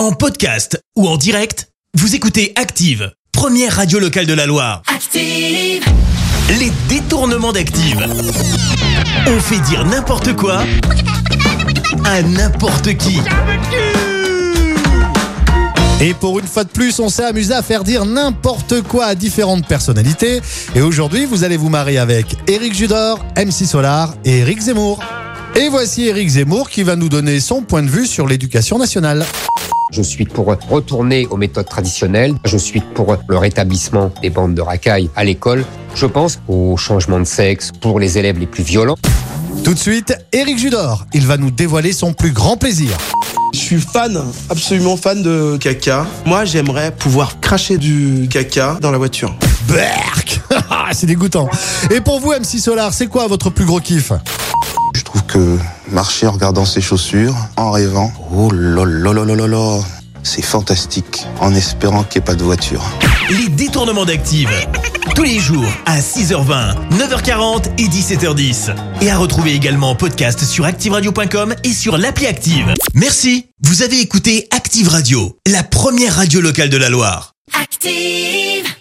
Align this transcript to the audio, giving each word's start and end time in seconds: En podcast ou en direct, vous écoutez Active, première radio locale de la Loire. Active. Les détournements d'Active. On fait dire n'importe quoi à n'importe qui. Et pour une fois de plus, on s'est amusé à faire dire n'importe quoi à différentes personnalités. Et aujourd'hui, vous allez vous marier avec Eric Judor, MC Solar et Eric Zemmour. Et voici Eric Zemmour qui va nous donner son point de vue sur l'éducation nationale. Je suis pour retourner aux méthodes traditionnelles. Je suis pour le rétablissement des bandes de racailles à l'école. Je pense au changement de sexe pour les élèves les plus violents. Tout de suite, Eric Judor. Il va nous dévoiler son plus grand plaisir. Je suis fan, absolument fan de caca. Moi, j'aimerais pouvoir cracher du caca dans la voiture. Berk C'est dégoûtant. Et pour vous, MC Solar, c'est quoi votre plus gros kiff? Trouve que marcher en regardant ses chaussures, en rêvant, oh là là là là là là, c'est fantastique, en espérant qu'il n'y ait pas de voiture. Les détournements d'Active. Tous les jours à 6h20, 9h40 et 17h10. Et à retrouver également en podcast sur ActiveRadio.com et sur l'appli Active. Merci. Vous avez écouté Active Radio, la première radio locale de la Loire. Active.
En 0.00 0.12
podcast 0.12 0.82
ou 0.96 1.06
en 1.06 1.18
direct, 1.18 1.68
vous 1.92 2.14
écoutez 2.14 2.54
Active, 2.56 3.12
première 3.32 3.76
radio 3.76 3.98
locale 3.98 4.24
de 4.24 4.32
la 4.32 4.46
Loire. 4.46 4.80
Active. 4.86 5.84
Les 6.58 6.72
détournements 6.88 7.52
d'Active. 7.52 8.02
On 9.26 9.38
fait 9.40 9.60
dire 9.68 9.84
n'importe 9.84 10.34
quoi 10.36 10.62
à 12.06 12.22
n'importe 12.22 12.96
qui. 12.96 13.20
Et 16.00 16.14
pour 16.14 16.38
une 16.38 16.46
fois 16.46 16.64
de 16.64 16.70
plus, 16.70 16.98
on 16.98 17.10
s'est 17.10 17.26
amusé 17.26 17.52
à 17.52 17.60
faire 17.60 17.84
dire 17.84 18.06
n'importe 18.06 18.80
quoi 18.80 19.04
à 19.04 19.14
différentes 19.14 19.68
personnalités. 19.68 20.40
Et 20.74 20.80
aujourd'hui, 20.80 21.26
vous 21.26 21.44
allez 21.44 21.58
vous 21.58 21.68
marier 21.68 21.98
avec 21.98 22.24
Eric 22.46 22.72
Judor, 22.72 23.18
MC 23.36 23.66
Solar 23.66 24.14
et 24.24 24.38
Eric 24.38 24.60
Zemmour. 24.60 24.98
Et 25.56 25.68
voici 25.68 26.06
Eric 26.06 26.26
Zemmour 26.26 26.70
qui 26.70 26.84
va 26.84 26.96
nous 26.96 27.10
donner 27.10 27.38
son 27.38 27.60
point 27.60 27.82
de 27.82 27.90
vue 27.90 28.06
sur 28.06 28.26
l'éducation 28.26 28.78
nationale. 28.78 29.26
Je 29.90 30.02
suis 30.02 30.24
pour 30.24 30.46
retourner 30.46 31.26
aux 31.26 31.36
méthodes 31.36 31.68
traditionnelles. 31.68 32.34
Je 32.44 32.56
suis 32.56 32.80
pour 32.80 33.16
le 33.28 33.36
rétablissement 33.36 34.12
des 34.22 34.30
bandes 34.30 34.54
de 34.54 34.62
racailles 34.62 35.10
à 35.16 35.24
l'école. 35.24 35.64
Je 35.94 36.06
pense 36.06 36.40
au 36.48 36.76
changement 36.76 37.18
de 37.18 37.24
sexe 37.24 37.72
pour 37.80 37.98
les 37.98 38.16
élèves 38.16 38.38
les 38.38 38.46
plus 38.46 38.62
violents. 38.62 38.96
Tout 39.64 39.74
de 39.74 39.78
suite, 39.78 40.14
Eric 40.32 40.58
Judor. 40.58 41.06
Il 41.12 41.26
va 41.26 41.36
nous 41.36 41.50
dévoiler 41.50 41.92
son 41.92 42.12
plus 42.12 42.30
grand 42.30 42.56
plaisir. 42.56 42.96
Je 43.52 43.58
suis 43.58 43.80
fan, 43.80 44.22
absolument 44.48 44.96
fan 44.96 45.22
de 45.22 45.56
caca. 45.56 46.06
Moi, 46.24 46.44
j'aimerais 46.44 46.92
pouvoir 46.92 47.40
cracher 47.40 47.76
du 47.76 48.28
caca 48.30 48.78
dans 48.80 48.92
la 48.92 48.98
voiture. 48.98 49.34
Berk 49.66 50.40
C'est 50.92 51.06
dégoûtant. 51.06 51.48
Et 51.90 52.00
pour 52.00 52.20
vous, 52.20 52.32
MC 52.32 52.60
Solar, 52.60 52.94
c'est 52.94 53.08
quoi 53.08 53.26
votre 53.26 53.50
plus 53.50 53.64
gros 53.64 53.80
kiff? 53.80 54.12
Trouve 55.10 55.24
que 55.26 55.58
marcher 55.90 56.26
en 56.26 56.32
regardant 56.32 56.64
ses 56.64 56.80
chaussures, 56.80 57.34
en 57.56 57.70
rêvant, 57.70 58.12
oh 58.32 58.50
là 58.52 58.84
là 58.84 59.12
là 59.12 59.24
là 59.24 59.34
là 59.34 59.46
là, 59.48 59.80
c'est 60.22 60.42
fantastique, 60.42 61.26
en 61.40 61.54
espérant 61.54 62.04
qu'il 62.04 62.20
n'y 62.20 62.24
ait 62.24 62.26
pas 62.26 62.34
de 62.34 62.44
voiture. 62.44 62.82
Les 63.30 63.48
détournements 63.48 64.04
d'Active. 64.04 64.50
Tous 65.14 65.22
les 65.22 65.38
jours 65.38 65.66
à 65.86 65.98
6h20, 65.98 66.74
9h40 66.92 67.64
et 67.78 67.88
17h10. 67.88 68.74
Et 69.00 69.10
à 69.10 69.18
retrouver 69.18 69.52
également 69.52 69.90
en 69.90 69.94
podcast 69.96 70.44
sur 70.44 70.64
ActiveRadio.com 70.64 71.54
et 71.64 71.72
sur 71.72 71.98
l'appli 71.98 72.26
Active. 72.26 72.74
Merci. 72.94 73.46
Vous 73.62 73.82
avez 73.82 74.00
écouté 74.00 74.46
Active 74.50 74.88
Radio, 74.88 75.36
la 75.46 75.62
première 75.62 76.16
radio 76.16 76.40
locale 76.40 76.70
de 76.70 76.76
la 76.76 76.88
Loire. 76.88 77.34
Active. 77.60 78.79